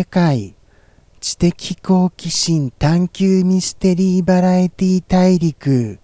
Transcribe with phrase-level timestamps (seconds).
[0.00, 0.54] 世界
[1.20, 5.98] 知的好奇心探求ミステリーバラエティ大陸。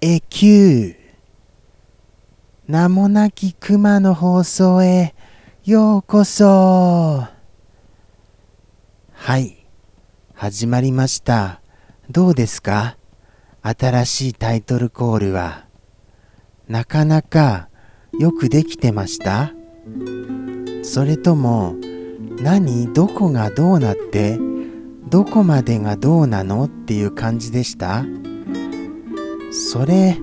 [0.00, 0.96] エキュー。
[2.66, 5.14] 名もなき熊の放送へ
[5.64, 7.22] ようこそ。
[9.12, 9.64] はい。
[10.34, 11.60] 始まりました。
[12.10, 12.96] どうですか？
[13.62, 15.66] 新しいタイトルコールは。
[16.66, 17.68] なかなか
[18.18, 19.52] よくできてました？
[20.82, 21.76] それとも
[22.40, 24.38] 何どこがどうなって
[25.08, 28.04] どこまでがどうなのっていう感じでした？
[29.52, 30.16] それ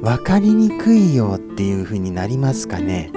[0.00, 3.10] 分かりにくいよっていう風になりますかね？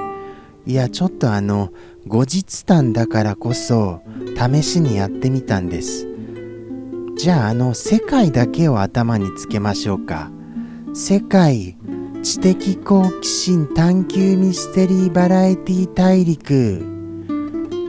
[0.66, 1.72] いやちょっとあの
[2.08, 4.02] 後日談だからこそ
[4.36, 6.08] 試しにやってみたんです。
[7.18, 10.32] じゃああの世界だけを頭につけましょうか。
[10.94, 11.78] 世界
[12.24, 16.91] 知的好奇心探求ミステリーバラエティ大陸。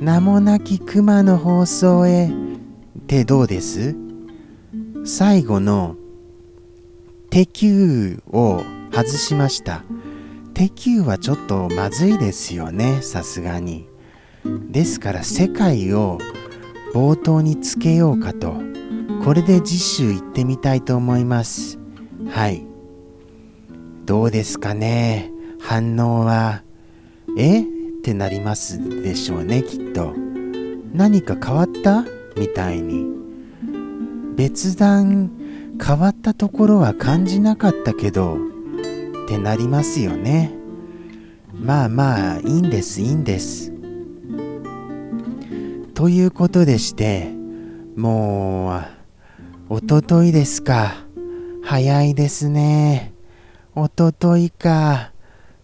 [0.03, 2.27] 名もなき熊の放送へ。
[2.27, 2.33] っ
[3.07, 3.95] てどうです？
[5.05, 5.95] 最後の
[7.31, 9.85] テキューを外しました。
[10.55, 13.87] テキューはちょっとまずいですよねさすがに。
[14.73, 16.19] ですから世界を
[16.93, 18.57] 冒頭につけようかと。
[19.25, 21.79] これで次週行ってみたいと思います。
[22.29, 22.67] はい。
[24.05, 25.31] どうですかね？
[25.61, 26.65] 反応は。
[27.39, 27.65] え？
[28.03, 30.13] ってなりますでしょうねきっと。
[30.93, 32.05] 何か変わった
[32.37, 33.07] みたいに。
[34.35, 35.31] 別段
[35.81, 38.39] 変わったところは感じなかったけど
[39.25, 40.53] ってなりますよね。
[41.55, 43.73] まあまあいいんですいいんです。
[45.95, 47.33] ということでして
[47.97, 48.83] も
[49.71, 51.07] うおとといですか。
[51.63, 53.13] 早いですね。
[53.77, 55.13] おとといか。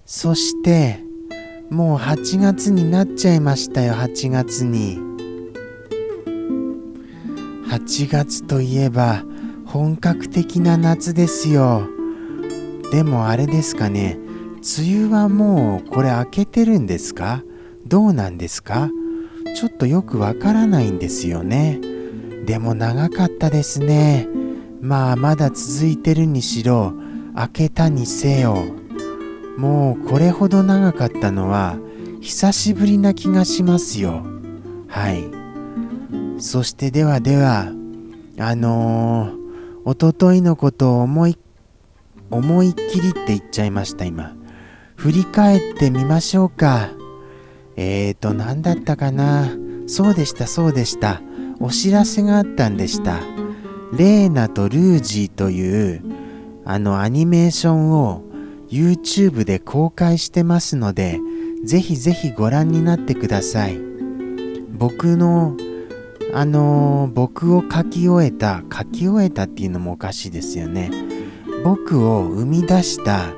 [0.07, 1.08] そして
[1.71, 4.99] もう8月になっちゃいましたよ8月に。
[7.69, 9.25] 8月といえば
[9.67, 11.83] 本格的な夏ですよ。
[12.91, 14.19] でもあれですかね
[14.79, 17.43] 梅雨はもうこれ明けてるんですか？
[17.87, 18.91] どうなんですか？
[19.55, 21.81] ちょっとよくわからないんですよね。
[22.47, 24.27] でも長かったですね。
[24.81, 26.95] まあまだ続いてるにしろ
[27.37, 28.65] 明けたにせよ。
[29.59, 31.77] もうこれほど長かったのは
[32.21, 34.25] 久しぶりな気がしますよ
[34.89, 37.73] はいそしてではでは
[38.39, 39.39] あのー
[39.89, 41.39] おとといのことを思い、
[42.31, 44.37] 思いっきりって言っちゃいました今。
[44.97, 46.91] 振り返ってみましょうか。
[47.75, 49.49] えーと、何だったかな。
[49.87, 51.23] そうでした、そうでした。
[51.59, 53.19] お知らせがあったんでした。
[53.97, 56.03] レーナとルージーという
[56.67, 58.25] あのアニメーションを
[58.71, 61.19] YouTube で公開してますので、
[61.65, 63.79] ぜひぜひご覧になってください。
[64.71, 65.57] 僕の
[66.35, 70.91] あのー、僕を書き終えた書き終えたっていうのもおかしいですよね。
[71.65, 73.33] 僕を生み出した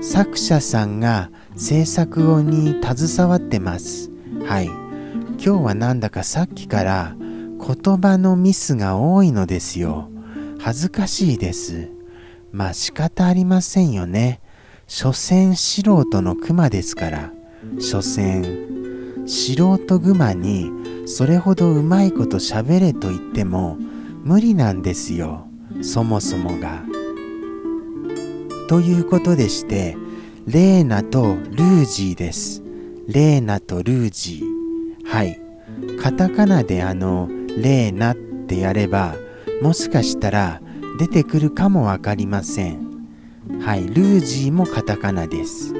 [0.00, 4.10] 作者さんが制作後に携わってます。
[4.46, 4.66] はい。
[4.66, 10.08] 今日はなんだかさっきから言葉のミスが多いのですよ。
[10.60, 11.90] 恥ずかしいです。
[12.52, 14.40] まあ仕方ありませんよね。
[14.86, 17.32] 所詮素人の熊ですから
[17.80, 20.70] 所詮素人熊に
[21.06, 23.76] それほどうまいこと喋れと言っても
[24.22, 25.46] 無理なんですよ
[25.82, 26.82] そもそもが。
[28.68, 29.96] ということでして
[30.46, 32.62] レーナとルージーです。
[33.08, 35.08] レーナとルージー。
[35.08, 35.40] はい。
[36.00, 39.14] カタカナであのレーナってやれば
[39.62, 40.60] もしかしたら
[40.98, 42.85] 出てくるかもわかりません。
[43.66, 45.74] はいルージーもカタカナです。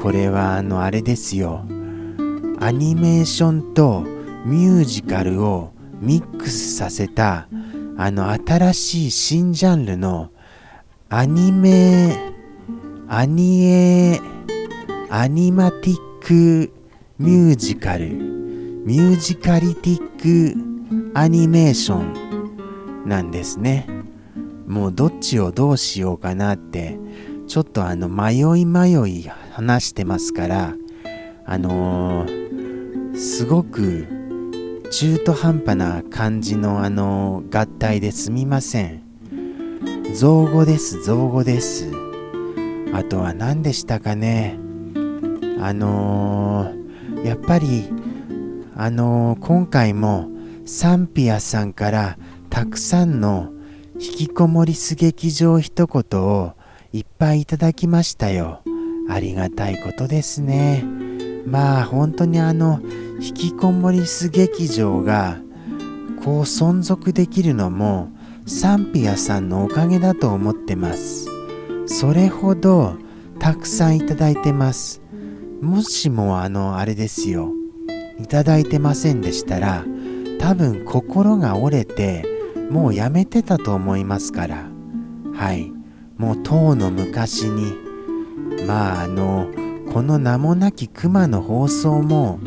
[0.00, 1.66] これはあのあれですよ。
[2.60, 4.02] アニメーションと
[4.44, 7.48] ミュージカルをミックスさせた
[7.98, 10.30] あの新しい新ジャンルの
[11.08, 12.32] アニメ
[13.08, 14.20] アニエ
[15.10, 16.72] アニマティック
[17.18, 24.03] ミュージカルミュージカリティックアニメーションなんですね。
[24.66, 26.98] もうどっちをどうしようかなって
[27.46, 29.22] ちょっとあの迷い迷い
[29.52, 30.74] 話してますから
[31.46, 34.06] あのー、すごく
[34.90, 39.02] 中途半端な感じのあの合体ですみません。
[40.14, 41.90] 造語です造語です。
[42.94, 44.58] あとは何でしたかね。
[45.60, 47.90] あのー、やっぱり
[48.76, 50.28] あの、今回も
[50.64, 52.18] サンピアさんから
[52.50, 53.52] たくさんの
[54.06, 56.52] 引きこもりす劇場一言を
[56.92, 58.60] いっぱいいただきましたよ。
[59.08, 60.84] ありがたいことですね。
[61.46, 62.82] まあ本当にあの
[63.18, 65.38] 引きこもりす劇場が
[66.22, 68.10] こう存続できるのも
[68.44, 71.26] サンピアさんのおかげだと思ってます。
[71.86, 72.98] それほど
[73.38, 75.00] たくさんいただいてます。
[75.62, 77.52] もしもあのあれですよ。
[78.20, 79.82] いただいてませんでしたら
[80.38, 82.33] 多分心が折れて
[82.70, 84.66] もうやめてたと思いますから。
[85.34, 85.72] はい。
[86.16, 87.74] もう当の昔に
[88.66, 89.48] まああの
[89.92, 92.38] この名もなき熊の放送も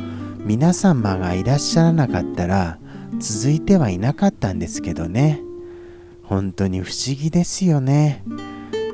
[0.46, 2.80] 皆様がいらっしゃらなかったら
[3.20, 5.42] 続いてはいなかったんですけどね。
[6.24, 8.24] 本当に不思議ですよね。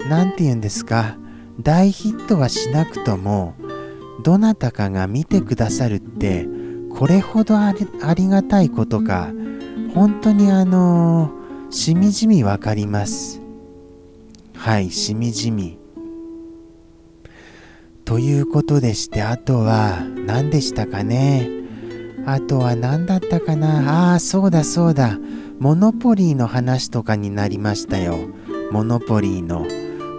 [0.07, 1.17] 何て言うんですか。
[1.59, 3.53] 大ヒットはしなくとも
[4.23, 6.47] どなたかが見てくださるって
[6.97, 9.31] これほどありがたいことか
[9.93, 11.31] 本当にあの
[11.69, 13.39] しみじみわかります。
[14.55, 15.77] はいしみじみ。
[18.03, 21.47] ということでしてあとは何でしたかね。
[22.25, 24.11] あとは何だったかな。
[24.11, 25.19] ああそうだそうだ。
[25.59, 28.17] モノポリーの話とかになりましたよ。
[28.71, 29.67] モノポリーの。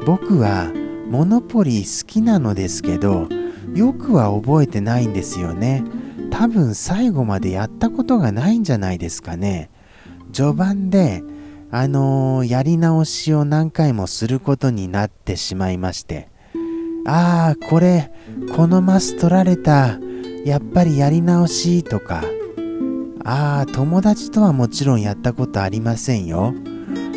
[0.07, 0.71] 僕は
[1.09, 3.29] モノポリー好きなのですけど
[3.75, 5.83] よくは覚えてないんですよね。
[6.35, 9.71] 多分最後までやったことがないんじゃないですかね。
[10.33, 11.23] 序盤で
[11.71, 16.29] あのー、やり直しを何回もすることになってしまいまして。
[17.07, 18.11] ああこれ
[18.57, 20.01] このマス取られた
[20.45, 22.25] やっぱりやり直しとか。
[23.25, 26.53] ああ友達とはもちろんやったことありませんよ。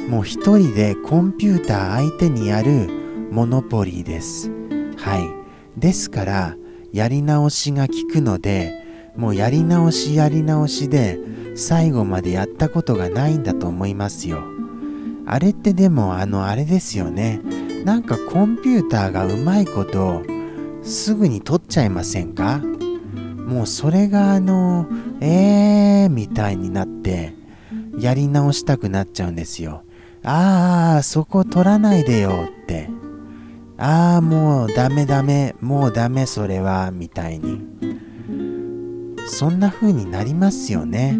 [0.09, 2.87] もう一人でコンピューター相手にやる
[3.31, 4.51] モノポリーです。
[4.95, 5.79] はい。
[5.79, 6.55] ですから
[6.93, 8.85] やり直しが効くので
[9.17, 11.19] もうやり直しやり直しで
[11.55, 14.43] 最後までやったことがないんだと思いますよ。
[15.25, 17.41] あれってでもあのあれですよね。
[17.83, 20.21] なんかコンピューターがうまいこと
[20.83, 22.61] すぐに取っちゃいませんか？
[23.47, 24.87] もうそれがあの
[25.19, 27.33] えーみたいになって
[27.97, 29.83] やり直したくなっちゃうんですよ。
[30.23, 32.89] ああそこ取らないでよって。
[33.77, 37.65] ああもうダメダメもうダメそれはみたいに。
[39.27, 41.19] そんな風になりますよね。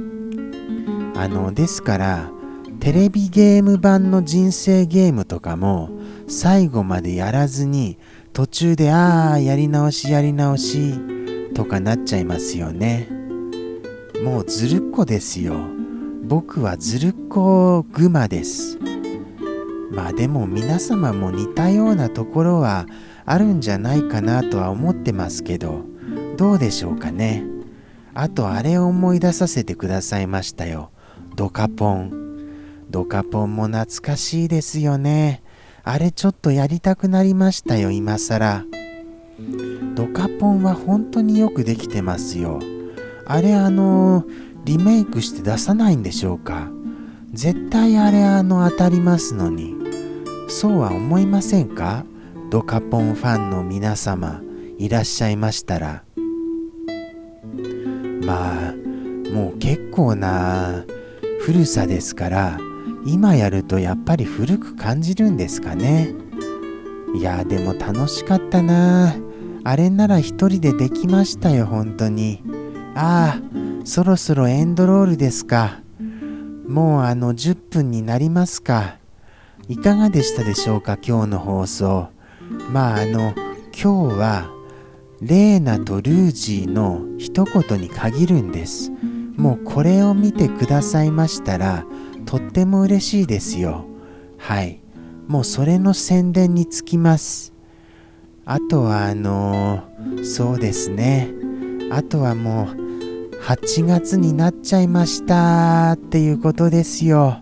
[1.16, 2.32] あのですから
[2.80, 5.90] テレビゲーム版の人生ゲームとかも
[6.28, 7.98] 最後までやらずに
[8.34, 10.94] 途中でああやり直しやり直し
[11.54, 13.10] とかなっちゃいますよね。
[14.24, 15.56] もうずるっこですよ。
[16.24, 18.78] 僕はずるっこグマです。
[19.92, 22.86] まあでも皆様も似たようなところは
[23.26, 25.82] あるんじゃないかなとは思ってますけど
[26.38, 27.57] どうでしょうかね。
[28.20, 30.90] あとあれを思い出させてくださいましたよ。
[31.36, 32.12] ドカポン。
[32.90, 35.44] ドカポンも懐かしいですよね。
[35.84, 38.66] あれちょっとやりたくなりましたよ今更。
[39.94, 42.60] ドカポンは本当によくできてますよ。
[43.28, 44.26] あれあの
[44.66, 46.72] リメイクして出さないんでしょうか。
[47.34, 49.76] 絶対あれあの当たりますのに。
[50.50, 52.04] そうは思いませんか？
[52.50, 54.42] ドカポンファンの皆様
[54.80, 56.07] いらっしゃいましたら。
[58.28, 58.74] まあ
[59.34, 60.84] もう結構な
[61.40, 62.60] 古さですから
[63.06, 66.14] 今やるとやっぱり古く感じるんですかね。
[67.16, 69.16] いやでも楽しかったな。
[69.64, 72.44] あれなら一人でできましたよ本当に。
[72.96, 73.42] ああ
[73.86, 75.80] そろそろエンドロールですか。
[76.68, 78.98] もうあの10分になりますか。
[79.70, 82.10] いかがでしたでしょうか今日の放送。
[82.74, 83.34] まああの
[83.72, 84.57] 今日は
[85.22, 88.92] レーナとルージーの一言に限るんです。
[89.36, 91.86] もうこれを見てくださいましたら
[92.26, 93.86] とっても嬉しいですよ。
[94.38, 94.80] はい。
[95.28, 97.54] もうそれの宣伝につきます。
[98.46, 101.30] あとはあのー、そうですね。
[101.92, 107.40] あとはもう8月になっちゃいましたっていうことですよ。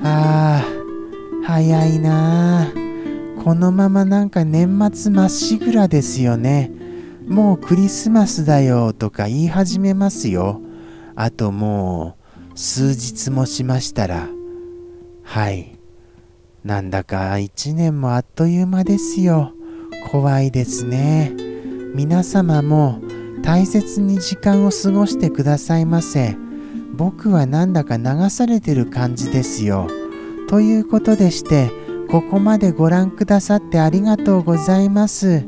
[0.00, 2.70] あー早いな
[3.42, 6.77] このままなんか年末まっしぐらですよね。
[7.28, 10.60] もうクリスマスだよとか言い始めますよ。
[11.14, 12.16] あとも
[12.54, 14.28] う数日もしましたら
[15.22, 15.78] はい。
[16.64, 19.52] なんだか一年もあっという間ですよ。
[20.10, 21.32] 怖いですね。
[21.94, 23.00] 皆様も
[23.42, 26.36] 大切に時間を過ごしてくださいませ。
[26.94, 29.88] 僕はなんだか流されてる感じですよ。
[30.48, 31.70] ということでして
[32.10, 35.44] ここまでご覧くださってありがとうございます。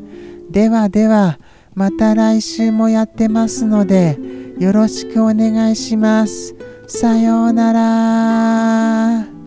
[0.50, 1.38] ではでは
[1.80, 4.18] また来週もやってますので
[4.58, 6.54] よろしくお願いします。
[6.86, 7.72] さような
[9.24, 9.39] ら。